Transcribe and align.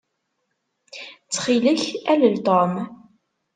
Ttxil-k, 1.23 1.83
alel 2.11 2.35
Tom. 2.45 2.73